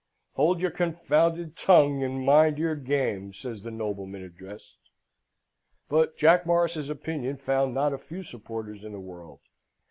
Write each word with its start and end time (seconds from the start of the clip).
"Hold 0.33 0.61
your 0.61 0.71
confounded 0.71 1.55
tongue, 1.55 2.01
and 2.01 2.25
mind 2.25 2.57
your 2.57 2.73
game!" 2.75 3.33
says 3.33 3.61
the 3.61 3.69
nobleman 3.69 4.23
addressed: 4.23 4.79
but 5.89 6.17
Jack 6.17 6.43
Morris's 6.43 6.89
opinion 6.89 7.37
found 7.37 7.75
not 7.75 7.93
a 7.93 7.99
few 7.99 8.23
supporters 8.23 8.83
in 8.83 8.93
the 8.93 8.99
world. 8.99 9.41